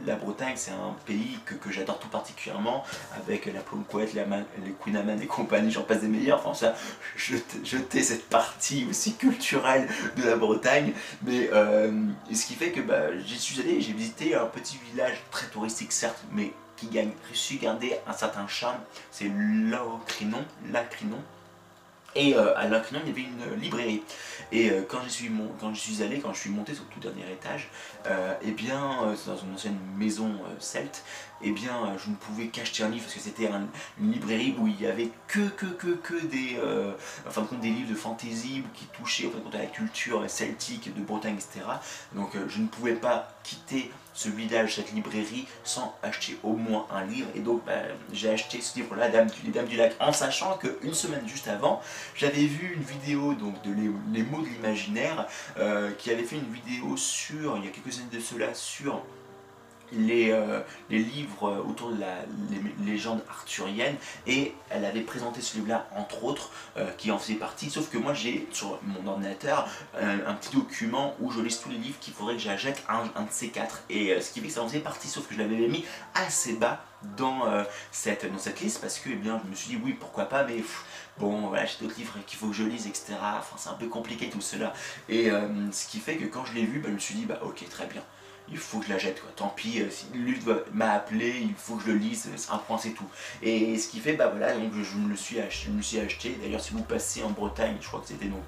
la 0.07 0.15
Bretagne, 0.15 0.55
c'est 0.57 0.71
un 0.71 0.95
pays 1.05 1.39
que, 1.45 1.71
j'adore 1.71 1.99
tout 1.99 2.09
particulièrement, 2.09 2.85
avec 3.17 3.47
la 3.47 3.61
Plomquette, 3.61 4.15
les 4.15 4.25
Queen 4.81 5.19
et 5.21 5.27
compagnie, 5.27 5.73
j'en 5.73 5.83
passe 5.83 6.01
des 6.01 6.09
meilleurs. 6.09 6.47
Enfin, 6.47 6.55
ça, 6.55 6.75
jeter 7.17 8.03
cette 8.03 8.29
partie 8.29 8.87
aussi 8.89 9.15
culturelle 9.15 9.89
de 10.17 10.23
la 10.23 10.37
Bretagne. 10.37 10.93
Mais 11.23 11.51
euh, 11.53 11.91
ce 12.33 12.47
qui 12.47 12.55
fait 12.55 12.71
que 12.71 12.81
bah, 12.81 13.19
j'y 13.19 13.39
suis 13.39 13.61
allé, 13.61 13.81
j'ai 13.81 13.93
visité 13.93 14.37
un 14.37 14.47
petit 14.47 14.79
village 14.93 15.23
très 15.33 15.49
touristique, 15.49 15.91
certes, 15.91 16.23
mais 16.31 16.53
qui 16.77 16.87
gagne, 16.87 17.11
su 17.33 17.57
garder 17.57 17.97
un 18.07 18.13
certain 18.13 18.47
charme. 18.47 18.79
C'est 19.11 19.31
Lacrinon, 19.71 20.45
Lacrinon 20.71 21.23
et 22.15 22.37
euh, 22.37 22.57
à 22.57 22.69
l'inclinon, 22.69 23.01
il 23.05 23.09
y 23.09 23.13
avait 23.13 23.29
une 23.29 23.61
librairie. 23.61 24.03
Et 24.53 24.71
euh, 24.71 24.83
quand, 24.89 25.01
je 25.05 25.79
suis 25.79 26.03
allé, 26.03 26.21
quand 26.21 26.33
je 26.33 26.41
suis 26.41 26.51
monté 26.51 26.75
sur 26.75 26.85
le 26.85 26.91
tout 26.91 27.01
dernier 27.01 27.31
étage, 27.33 27.69
euh, 28.07 28.35
eh 28.43 28.53
bien, 28.53 29.15
dans 29.27 29.37
une 29.37 29.55
ancienne 29.55 29.79
maison 29.97 30.31
celte, 30.59 31.03
eh 31.43 31.51
bien, 31.51 31.97
je 32.03 32.11
ne 32.11 32.15
pouvais 32.17 32.47
qu'acheter 32.47 32.83
un 32.83 32.89
livre 32.89 33.05
parce 33.05 33.15
que 33.15 33.21
c'était 33.21 33.49
une 34.01 34.13
librairie 34.13 34.55
où 34.59 34.67
il 34.67 34.81
y 34.81 34.87
avait 34.87 35.11
que, 35.27 35.49
que, 35.49 35.67
que, 35.67 35.95
que 35.95 36.27
des, 36.27 36.59
compte, 37.35 37.61
des 37.61 37.71
livres 37.71 37.91
de 37.91 37.95
fantasy 37.95 38.63
qui 38.75 38.87
touchaient 38.87 39.27
en 39.27 39.55
à 39.55 39.59
la 39.59 39.67
culture 39.67 40.29
celtique 40.29 40.95
de 40.95 41.03
Bretagne, 41.03 41.35
etc. 41.35 41.67
Donc, 42.13 42.31
je 42.49 42.61
ne 42.61 42.67
pouvais 42.67 42.95
pas 42.95 43.29
quitter 43.43 43.91
ce 44.15 44.29
village, 44.29 44.77
cette 44.77 44.93
librairie, 44.93 45.47
sans 45.65 45.95
acheter 46.03 46.39
au 46.43 46.55
moins 46.55 46.87
un 46.91 47.05
livre. 47.05 47.29
Et 47.35 47.41
donc, 47.41 47.65
ben, 47.65 47.85
j'ai 48.13 48.31
acheté 48.31 48.61
ce 48.61 48.79
livre-là, 48.79 49.09
Les 49.09 49.51
Dames 49.51 49.67
du 49.67 49.77
Lac, 49.77 49.95
en 50.01 50.13
sachant 50.13 50.57
qu'une 50.57 50.95
semaine 50.95 51.29
juste 51.29 51.49
avant, 51.49 51.83
j'avais 52.15 52.47
vu 52.47 52.75
une 52.75 52.83
vidéo 52.83 53.35
donc, 53.35 53.61
de 53.63 53.73
Les, 54.13 54.23
mots 54.23 54.41
de 54.41 54.47
l'imaginaire, 54.47 55.27
euh, 55.59 55.91
qui 55.99 56.11
avait 56.11 56.23
fait 56.23 56.37
une 56.37 56.53
vidéo 56.53 56.97
sur, 56.97 57.59
il 57.59 57.65
y 57.65 57.69
a 57.69 57.71
quelques 57.71 57.99
années 57.99 58.09
de 58.13 58.21
cela, 58.21 58.55
sur 58.55 59.03
les, 59.99 60.31
euh, 60.31 60.61
les, 60.91 60.99
livres 60.99 61.49
euh, 61.49 61.63
autour 61.69 61.91
de 61.91 62.01
la 62.01 62.15
légende 62.85 63.23
arthurienne 63.29 63.97
et 64.27 64.55
elle 64.71 64.85
avait 64.85 65.01
présenté 65.01 65.41
ce 65.41 65.57
livre-là 65.57 65.89
entre 65.97 66.25
autres 66.25 66.51
euh, 66.77 66.91
qui 66.99 67.11
en 67.11 67.19
faisait 67.19 67.35
partie. 67.35 67.71
Sauf 67.71 67.91
que 67.91 67.99
moi 67.99 68.15
j'ai 68.15 68.47
sur 68.53 68.79
mon 68.83 69.07
ordinateur 69.11 69.69
un, 70.01 70.35
petit 70.35 70.55
document 70.55 71.15
où 71.21 71.31
je 71.31 71.41
liste 71.41 71.63
tous 71.63 71.71
les 71.71 71.77
livres 71.77 71.99
qu'il 72.01 72.13
faudrait 72.13 72.35
que 72.35 72.41
j'achète 72.41 72.83
un, 72.89 73.05
un, 73.17 73.23
de 73.23 73.31
ces 73.31 73.49
quatre. 73.49 73.83
Et 73.91 74.21
ce 74.21 74.33
qui 74.33 74.41
fait 74.41 74.49
que 74.49 74.53
ça 74.53 74.63
en 74.63 74.69
faisait 74.69 74.81
partie 74.81 75.09
sauf 75.09 75.27
que 75.27 75.35
je 75.35 75.39
l'avais 75.39 75.57
mis 75.69 75.85
assez 76.15 76.55
bas 76.55 76.85
dans, 77.17 77.43
cette, 77.93 78.31
dans 78.31 78.39
cette 78.39 78.61
liste 78.61 78.81
parce 78.81 78.99
que 78.99 79.11
eh 79.11 79.15
bien, 79.15 79.41
je 79.45 79.51
me 79.51 79.55
suis 79.55 79.77
dit 79.77 79.83
oui 79.83 79.93
pourquoi 79.93 80.25
pas 80.25 80.45
mais 80.45 80.57
bon 81.19 81.49
voilà 81.49 81.67
j'ai 81.67 81.77
d'autres 81.81 81.99
livres 81.99 82.17
qu'il 82.27 82.39
faut 82.39 82.49
que 82.49 82.55
je 82.55 82.65
lise 82.65 82.87
etc 82.87 83.15
enfin 83.21 83.57
c'est 83.59 83.69
un 83.69 83.75
peu 83.75 83.89
compliqué 83.89 84.31
tout 84.31 84.41
cela. 84.41 84.73
Et 85.09 85.31
ce 85.73 85.87
qui 85.87 85.99
fait 85.99 86.17
que 86.17 86.25
quand 86.25 86.45
je 86.45 86.55
l'ai 86.55 86.65
vu 86.65 86.81
bah, 86.81 86.89
je 86.89 86.95
me 86.95 86.99
suis 86.99 87.15
dit 87.15 87.27
bah 87.27 87.41
ok 87.43 87.69
très 87.69 87.87
bien 87.87 88.03
il 88.49 88.59
faut 88.59 88.79
que 88.79 88.87
je 88.87 88.93
la 88.93 88.99
jette 88.99 89.21
quoi. 89.21 89.31
Tant 89.37 89.49
pis, 89.49 89.81
euh, 89.81 90.65
m'a 90.73 90.93
appelé, 90.93 91.41
il 91.41 91.55
faut 91.55 91.77
que 91.77 91.85
je 91.85 91.93
le 91.93 91.99
lise, 91.99 92.29
un 92.51 92.59
point 92.59 92.79
c'est 92.79 92.91
tout. 92.91 93.09
Et 93.43 93.79
ce 93.79 93.89
qui 93.89 94.01
fait, 94.01 94.15
bah 94.15 94.29
voilà, 94.29 94.55
donc 94.55 94.73
je 94.73 94.97
me 94.97 95.09
le 95.09 95.17
suis 95.17 95.41
acheté. 95.41 96.39
D'ailleurs, 96.41 96.61
si 96.61 96.73
vous 96.73 96.83
passez 96.83 97.23
en 97.23 97.31
Bretagne, 97.31 97.77
je 97.81 97.87
crois 97.87 98.01
que 98.01 98.09
c'était 98.09 98.27
donc 98.27 98.43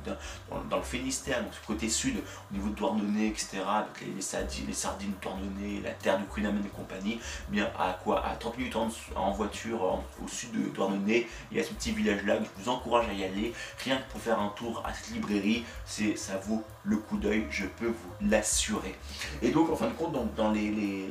dans, 0.70 0.76
le 0.76 0.82
Finistère, 0.82 1.42
donc 1.42 1.52
côté 1.66 1.88
sud, 1.88 2.16
au 2.50 2.54
niveau 2.54 2.68
de 2.68 2.74
Douarnenez, 2.74 3.28
etc., 3.28 3.58
avec 3.66 4.14
les, 4.14 4.22
sardines, 4.22 4.66
les 4.66 4.72
sardines 4.72 5.12
de 5.12 5.22
Douarnenez, 5.22 5.80
la 5.82 5.90
terre 5.90 6.18
de 6.18 6.24
Queen 6.24 6.46
et 6.46 6.68
compagnie, 6.68 7.18
eh 7.48 7.52
bien 7.52 7.70
à 7.78 7.98
quoi? 8.04 8.24
À 8.24 8.36
30 8.36 8.58
minutes 8.58 8.76
en, 8.76 9.30
voiture 9.32 10.02
au 10.22 10.28
sud 10.28 10.52
de 10.52 10.68
Douarnenez, 10.68 11.26
il 11.50 11.56
y 11.56 11.60
a 11.60 11.64
ce 11.64 11.72
petit 11.72 11.92
village 11.92 12.24
là, 12.24 12.38
je 12.38 12.62
vous 12.62 12.68
encourage 12.68 13.08
à 13.08 13.12
y 13.12 13.24
aller. 13.24 13.52
Rien 13.84 13.98
que 13.98 14.10
pour 14.10 14.20
faire 14.20 14.40
un 14.40 14.48
tour 14.48 14.82
à 14.84 14.92
cette 14.94 15.10
librairie, 15.10 15.64
c'est 15.84 16.16
ça 16.16 16.36
vaut 16.38 16.64
le 16.86 16.96
coup 16.96 17.16
d'œil, 17.16 17.46
je 17.50 17.66
peux 17.66 17.88
vous 17.88 18.28
l'assurer. 18.28 18.94
Et 19.42 19.50
donc, 19.50 19.70
enfin, 19.70 19.88
de 19.88 19.92
compte, 19.92 20.12
donc, 20.12 20.34
dans 20.34 20.52
les, 20.52 21.08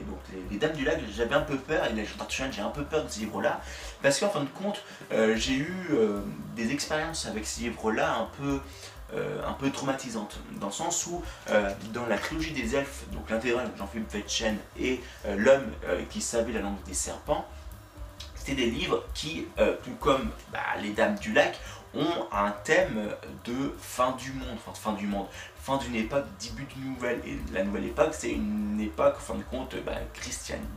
Dames 0.51 0.73
du 0.73 0.85
Lac, 0.85 0.99
j'avais 1.13 1.35
un 1.35 1.41
peu 1.41 1.57
peur, 1.57 1.85
et 1.85 1.93
les 1.93 2.05
j'ai 2.05 2.61
un 2.61 2.69
peu 2.69 2.83
peur 2.83 3.03
de 3.03 3.09
ces 3.09 3.21
livres-là, 3.21 3.61
parce 4.01 4.19
qu'en 4.19 4.29
fin 4.29 4.41
de 4.41 4.49
compte, 4.49 4.81
euh, 5.11 5.35
j'ai 5.35 5.55
eu 5.55 5.87
euh, 5.91 6.21
des 6.55 6.71
expériences 6.71 7.25
avec 7.25 7.45
ces 7.45 7.63
livres-là 7.63 8.17
un 8.17 8.29
peu, 8.37 8.61
euh, 9.13 9.41
un 9.45 9.53
peu 9.53 9.69
traumatisantes, 9.69 10.39
dans 10.59 10.67
le 10.67 10.73
sens 10.73 11.05
où, 11.07 11.21
dans 11.93 12.05
la 12.05 12.17
trilogie 12.17 12.53
des 12.53 12.75
elfes, 12.75 13.03
donc 13.11 13.29
l'intégrale 13.29 13.69
Jean-Philippe 13.77 14.11
Vetchen 14.11 14.57
et 14.79 15.01
L'homme 15.37 15.71
qui 16.09 16.21
savait 16.21 16.53
la 16.53 16.61
langue 16.61 16.81
des 16.87 16.93
serpents, 16.93 17.45
c'était 18.45 18.61
des 18.65 18.69
livres 18.69 19.03
qui, 19.13 19.47
tout 19.83 19.95
comme 19.99 20.29
bah, 20.51 20.59
les 20.81 20.91
Dames 20.91 21.15
du 21.15 21.33
Lac, 21.33 21.59
ont 21.95 22.27
un 22.31 22.51
thème 22.63 23.09
de 23.45 23.73
fin 23.79 24.11
du 24.17 24.33
monde, 24.33 24.57
fin 24.73 24.93
du 24.93 25.07
monde, 25.07 25.27
fin 25.65 25.77
d'une 25.77 25.95
époque, 25.95 26.25
début 26.39 26.65
d'une 26.65 26.93
nouvelle. 26.93 27.19
Et 27.25 27.39
la 27.51 27.63
nouvelle 27.63 27.85
époque, 27.85 28.13
c'est 28.13 28.31
une 28.31 28.79
époque, 28.79 29.15
en 29.17 29.19
fin 29.19 29.35
de 29.35 29.43
compte, 29.43 29.75
bah, 29.83 29.93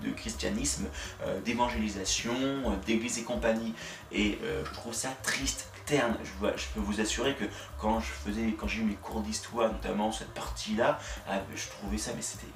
de 0.03 0.11
christianisme, 0.13 0.87
euh, 1.27 1.41
d'évangélisation, 1.43 2.33
euh, 2.35 2.77
d'église 2.87 3.19
et 3.19 3.23
compagnie. 3.23 3.75
Et 4.13 4.39
euh, 4.43 4.65
je 4.65 4.73
trouve 4.73 4.95
ça 4.95 5.11
triste, 5.23 5.69
Je, 5.97 6.67
peux 6.75 6.81
vous 6.81 7.01
assurer 7.01 7.35
que 7.35 7.45
quand 7.79 8.01
je 8.01 8.07
faisais, 8.07 8.55
quand 8.59 8.67
j'ai 8.67 8.81
eu 8.81 8.85
mes 8.85 8.95
cours 8.95 9.21
d'histoire, 9.21 9.73
notamment 9.73 10.13
cette 10.13 10.33
partie-là, 10.35 10.99
ah, 11.29 11.41
je 11.55 11.69
trouvais 11.69 11.99
ça, 11.99 12.13
mais 12.15 12.23
c'était 12.23 12.47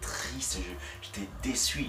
triste, 0.00 0.58
j'étais 1.02 1.28
déçu, 1.42 1.86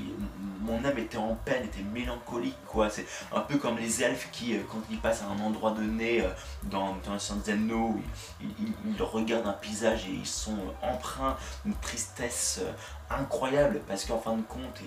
mon 0.62 0.84
âme 0.84 0.98
était 0.98 1.18
en 1.18 1.36
peine, 1.36 1.63
était 1.65 1.84
mélancolique, 1.84 2.58
quoi. 2.68 2.89
C'est 2.89 3.06
un 3.32 3.41
peu 3.41 3.58
comme 3.58 3.77
les 3.77 4.03
elfes 4.03 4.29
qui, 4.32 4.56
quand 4.70 4.82
ils 4.89 5.00
passent 5.00 5.22
à 5.22 5.27
un 5.27 5.39
endroit 5.39 5.72
donné 5.72 6.24
dans, 6.63 6.96
dans 7.06 7.13
un 7.13 7.39
Anneaux, 7.50 7.96
ils, 8.41 8.74
ils 8.86 9.01
regardent 9.01 9.48
un 9.48 9.53
paysage 9.53 10.06
et 10.08 10.12
ils 10.12 10.25
sont 10.25 10.58
empreints 10.82 11.38
d'une 11.65 11.75
tristesse 11.75 12.60
euh, 12.62 12.72
incroyable 13.10 13.82
parce 13.88 14.06
qu'en 14.06 14.20
fin 14.20 14.36
de 14.36 14.44
compte 14.44 14.80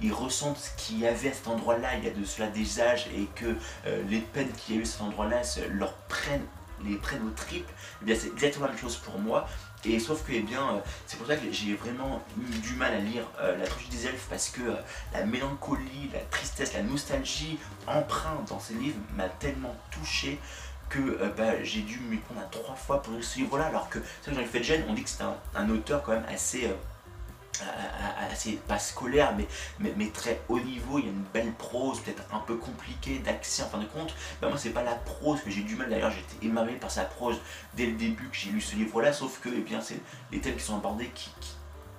ils, 0.00 0.12
ressentent 0.12 0.58
ce 0.58 0.70
qu'il 0.76 0.98
y 0.98 1.06
avait 1.06 1.30
à 1.30 1.32
cet 1.32 1.48
endroit 1.48 1.78
là 1.78 1.96
il 1.96 2.04
y 2.04 2.08
a 2.08 2.10
de 2.10 2.24
cela 2.24 2.48
des 2.48 2.80
âges 2.80 3.06
et 3.14 3.26
que 3.34 3.56
euh, 3.86 4.02
les 4.08 4.18
peines 4.20 4.50
qu'il 4.52 4.74
y 4.74 4.78
a 4.78 4.80
eu 4.80 4.84
à 4.84 4.86
cet 4.86 5.02
endroit 5.02 5.28
là 5.28 5.42
leur 5.70 5.92
prennent 6.08 6.46
les 6.82 6.96
prennent 6.96 7.26
aux 7.26 7.32
tripes. 7.32 7.68
Et 8.06 8.10
eh 8.10 8.14
c'est 8.14 8.28
exactement 8.28 8.64
la 8.64 8.72
même 8.72 8.80
chose 8.80 8.96
pour 8.96 9.18
moi. 9.18 9.46
Et 9.84 9.98
sauf 9.98 10.24
que, 10.24 10.32
eh 10.32 10.38
euh, 10.38 10.78
c'est 11.06 11.18
pour 11.18 11.26
ça 11.26 11.36
que 11.36 11.52
j'ai 11.52 11.74
vraiment 11.74 12.22
eu 12.38 12.58
du 12.60 12.72
mal 12.74 12.94
à 12.94 13.00
lire 13.00 13.24
La 13.38 13.66
triche 13.66 13.90
des 13.90 14.06
elfes 14.06 14.28
parce 14.30 14.48
que 14.48 14.62
la 15.12 15.26
mélancolie, 15.26 16.08
la 16.14 16.20
tristesse, 16.20 16.72
la 16.72 16.82
nostalgie 16.82 17.58
empreinte 17.86 18.48
dans 18.48 18.60
ces 18.60 18.72
livres 18.74 18.96
m'a 19.14 19.28
tellement 19.28 19.76
touché 19.90 20.38
que 20.90 20.98
euh, 20.98 21.30
bah, 21.36 21.62
j'ai 21.62 21.80
dû 21.80 22.00
m'y 22.00 22.18
prendre 22.18 22.40
à 22.40 22.44
trois 22.44 22.74
fois 22.74 23.00
pour 23.00 23.14
ce 23.22 23.38
livre-là, 23.38 23.66
alors 23.66 23.88
que 23.88 24.00
c'est 24.20 24.32
vrai 24.32 24.44
que 24.44 24.50
fait 24.50 24.62
Jean 24.62 24.84
on 24.88 24.92
dit 24.92 25.04
que 25.04 25.08
c'est 25.08 25.22
un, 25.22 25.70
auteur 25.70 26.02
quand 26.02 26.12
même 26.12 26.26
assez, 26.28 26.66
euh, 26.66 26.74
assez 28.30 28.52
pas 28.68 28.78
scolaire, 28.78 29.34
mais, 29.36 29.92
mais, 29.96 30.08
très 30.08 30.40
haut 30.48 30.60
niveau, 30.60 30.98
il 30.98 31.04
y 31.04 31.08
a 31.08 31.10
une 31.10 31.24
belle 31.34 31.52
prose, 31.52 32.00
peut-être 32.00 32.22
un 32.32 32.38
peu 32.40 32.56
compliquée 32.56 33.18
d'accès 33.18 33.62
en 33.62 33.68
fin 33.68 33.78
de 33.78 33.86
compte. 33.86 34.14
Bah, 34.40 34.48
moi, 34.48 34.58
c'est 34.58 34.70
pas 34.70 34.82
la 34.82 34.94
prose 34.94 35.40
que 35.42 35.50
j'ai 35.50 35.62
du 35.62 35.76
mal, 35.76 35.90
d'ailleurs, 35.90 36.10
j'étais 36.10 36.46
émerveillé 36.46 36.78
par 36.78 36.90
sa 36.90 37.04
prose 37.04 37.40
dès 37.74 37.86
le 37.86 37.92
début 37.92 38.28
que 38.28 38.36
j'ai 38.36 38.50
lu 38.50 38.60
ce 38.60 38.76
livre-là, 38.76 39.12
sauf 39.12 39.40
que 39.40 39.48
eh 39.54 39.60
bien, 39.60 39.80
c'est 39.80 40.00
les 40.32 40.40
thèmes 40.40 40.56
qui 40.56 40.64
sont 40.64 40.76
abordés 40.76 41.10
qui 41.14 41.30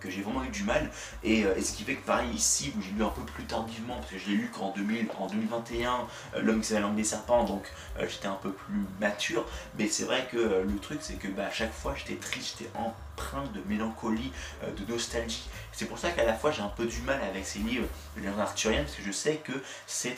que 0.02 0.10
j'ai 0.10 0.22
vraiment 0.22 0.44
eu 0.44 0.50
du 0.50 0.64
mal. 0.64 0.90
Euh, 1.26 1.56
et, 1.56 1.62
ce 1.62 1.74
qui 1.74 1.84
fait 1.84 1.96
que 1.96 2.06
pareil 2.06 2.32
ici, 2.32 2.74
où 2.78 2.82
j'ai 2.82 2.92
lu 2.92 3.04
un 3.04 3.10
peu 3.10 3.22
plus 3.22 3.46
tardivement, 3.46 3.96
parce 3.96 4.12
que 4.12 4.18
je 4.18 4.30
l'ai 4.30 4.36
lu 4.36 4.52
qu'en 4.52 4.72
2021, 4.72 6.08
euh, 6.36 6.42
L'homme 6.42 6.62
qui 6.62 6.68
s'appelle 6.68 6.84
langue 6.84 6.96
des 6.96 7.04
serpents, 7.04 7.44
donc 7.44 7.64
euh, 8.00 8.06
j'étais 8.10 8.28
un 8.28 8.36
peu 8.42 8.52
plus 8.52 8.86
mature. 9.00 9.46
Mais 9.78 9.88
c'est 9.88 10.04
vrai 10.04 10.28
que 10.32 10.38
le 10.38 10.80
truc, 10.80 11.00
c'est 11.02 11.16
que 11.16 11.28
bah, 11.28 11.46
à 11.48 11.52
chaque 11.52 11.74
fois, 11.74 11.94
j'étais 11.96 12.16
triste, 12.16 12.58
j'étais 12.58 12.72
empreint 12.76 13.44
de 13.54 13.62
mélancolie, 13.68 14.32
de 14.64 14.92
nostalgie. 14.92 15.48
C'est 15.72 15.86
pour 15.86 16.00
ça 16.00 16.10
qu'à 16.12 16.26
la 16.26 16.34
fois, 16.34 16.52
j'ai 16.52 16.64
un 16.64 16.70
peu 16.70 16.86
du 16.86 17.02
mal 17.02 17.22
avec 17.22 17.46
ces 17.46 17.60
livres 17.60 17.88
de 18.16 18.22
Léonard 18.22 18.42
Arthurien, 18.42 18.82
parce 18.82 18.96
que 18.96 19.04
je 19.04 19.12
sais 19.12 19.36
que 19.36 19.54
c'est 19.86 20.18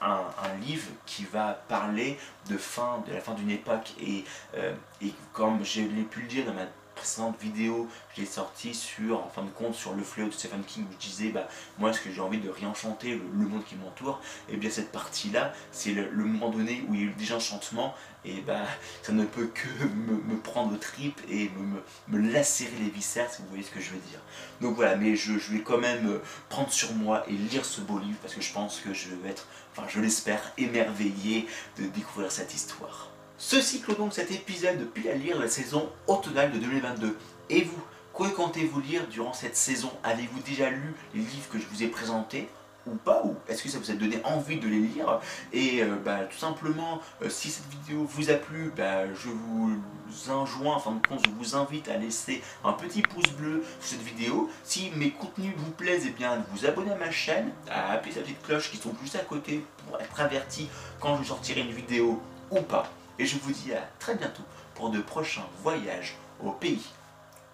un, 0.00 0.24
livre 0.60 0.86
qui 1.04 1.24
va 1.24 1.64
parler 1.68 2.16
de 2.48 2.56
fin, 2.56 3.02
de 3.08 3.12
la 3.12 3.20
fin 3.20 3.34
d'une 3.34 3.50
époque. 3.50 3.92
Et, 4.00 4.24
et 5.02 5.12
comme 5.32 5.64
je 5.64 5.80
l'ai 5.80 6.04
pu 6.04 6.20
le 6.20 6.28
dire 6.28 6.46
dans 6.46 6.54
ma 6.54 6.66
précédente 6.94 7.40
vidéo 7.40 7.88
que 8.08 8.20
j'ai 8.20 8.26
sortie 8.26 8.74
sur, 8.74 9.24
en 9.24 9.28
fin 9.28 9.42
de 9.42 9.50
compte, 9.50 9.74
sur 9.74 9.94
le 9.94 10.02
fléau 10.02 10.28
de 10.28 10.32
Stephen 10.32 10.62
King, 10.64 10.84
où 10.84 10.92
je 10.92 11.06
disais, 11.06 11.28
bah, 11.28 11.48
moi, 11.78 11.92
ce 11.92 12.00
que 12.00 12.10
j'ai 12.10 12.20
envie 12.20 12.38
de 12.38 12.48
réenchanter, 12.48 13.10
le, 13.10 13.22
le 13.32 13.46
monde 13.46 13.64
qui 13.64 13.76
m'entoure, 13.76 14.20
et 14.48 14.56
bien 14.56 14.70
cette 14.70 14.92
partie-là, 14.92 15.52
c'est 15.72 15.92
le, 15.92 16.24
moment 16.24 16.50
donné 16.50 16.84
où 16.88 16.94
il 16.94 17.00
y 17.00 17.02
a 17.04 17.06
eu 17.06 17.14
déjà 17.14 17.36
enchantement, 17.36 17.94
et 18.24 18.40
bah, 18.40 18.64
ça 19.02 19.12
ne 19.12 19.24
peut 19.24 19.50
que 19.52 19.84
me, 19.84 20.38
prendre 20.38 20.74
au 20.74 20.76
tripes 20.76 21.20
et 21.28 21.50
me, 22.08 22.18
lacérer 22.18 22.76
les 22.80 22.90
viscères, 22.90 23.30
si 23.30 23.42
vous 23.42 23.48
voyez 23.48 23.64
ce 23.64 23.70
que 23.70 23.80
je 23.80 23.90
veux 23.90 24.00
dire. 24.10 24.20
Donc 24.60 24.76
voilà, 24.76 24.96
mais 24.96 25.16
je, 25.16 25.38
je 25.38 25.52
vais 25.52 25.62
quand 25.62 25.78
même 25.78 26.20
prendre 26.48 26.72
sur 26.72 26.92
moi 26.94 27.24
et 27.28 27.32
lire 27.32 27.64
ce 27.64 27.80
beau 27.80 27.98
livre, 27.98 28.18
parce 28.22 28.34
que 28.34 28.40
je 28.40 28.52
pense 28.52 28.80
que 28.80 28.92
je 28.94 29.08
vais 29.10 29.30
être, 29.30 29.46
enfin 29.72 29.86
je 29.88 30.00
l'espère, 30.00 30.52
émerveillé 30.56 31.46
de 31.78 31.86
découvrir 31.86 32.30
cette 32.30 32.54
histoire. 32.54 33.13
Ceci 33.36 33.80
clôt 33.80 33.96
donc 33.96 34.12
cet 34.12 34.30
épisode 34.30 34.78
de 34.78 34.84
Pile 34.84 35.08
à 35.08 35.14
lire 35.14 35.40
la 35.40 35.48
saison 35.48 35.90
automnale 36.06 36.52
de 36.52 36.58
2022. 36.58 37.18
Et 37.50 37.62
vous, 37.62 37.82
quoi 38.12 38.30
comptez-vous 38.30 38.80
lire 38.80 39.08
durant 39.08 39.32
cette 39.32 39.56
saison? 39.56 39.90
Avez-vous 40.04 40.38
déjà 40.40 40.70
lu 40.70 40.94
les 41.14 41.20
livres 41.20 41.48
que 41.50 41.58
je 41.58 41.66
vous 41.66 41.82
ai 41.82 41.88
présentés 41.88 42.48
ou 42.86 42.94
pas? 42.94 43.22
Ou 43.24 43.34
est-ce 43.48 43.64
que 43.64 43.68
ça 43.68 43.78
vous 43.80 43.90
a 43.90 43.94
donné 43.94 44.20
envie 44.22 44.60
de 44.60 44.68
les 44.68 44.78
lire? 44.78 45.18
Et 45.52 45.82
euh, 45.82 45.96
bah, 45.96 46.20
tout 46.30 46.38
simplement, 46.38 47.00
euh, 47.22 47.28
si 47.28 47.50
cette 47.50 47.68
vidéo 47.70 48.04
vous 48.04 48.30
a 48.30 48.34
plu, 48.34 48.72
bah, 48.76 49.12
je 49.12 49.30
vous 49.30 49.80
enjoins, 50.30 50.76
enfin 50.76 50.92
de 50.92 51.04
compte, 51.04 51.26
je 51.26 51.30
vous 51.32 51.56
invite 51.56 51.88
à 51.88 51.96
laisser 51.96 52.40
un 52.62 52.72
petit 52.72 53.02
pouce 53.02 53.32
bleu 53.32 53.64
sur 53.80 53.98
cette 53.98 54.06
vidéo. 54.06 54.48
Si 54.62 54.92
mes 54.94 55.10
contenus 55.10 55.54
vous 55.56 55.72
plaisent, 55.72 56.06
et 56.06 56.10
eh 56.10 56.12
bien 56.12 56.44
vous 56.52 56.66
abonner 56.66 56.92
à 56.92 56.96
ma 56.96 57.10
chaîne, 57.10 57.50
à 57.68 57.90
appuyer 57.94 58.14
la 58.14 58.22
petite 58.22 58.42
cloche 58.42 58.70
qui 58.70 58.76
sont 58.76 58.94
juste 59.02 59.16
à 59.16 59.24
côté 59.24 59.64
pour 59.88 60.00
être 60.00 60.20
averti 60.20 60.68
quand 61.00 61.18
je 61.20 61.24
sortirai 61.24 61.62
une 61.62 61.72
vidéo 61.72 62.22
ou 62.52 62.60
pas. 62.60 62.88
Et 63.18 63.26
je 63.26 63.38
vous 63.38 63.52
dis 63.52 63.72
à 63.72 63.88
très 63.98 64.14
bientôt 64.16 64.42
pour 64.74 64.90
de 64.90 65.00
prochains 65.00 65.46
voyages 65.62 66.16
au 66.42 66.50
pays 66.50 66.84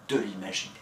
de 0.07 0.17
l'imaginaire. 0.17 0.80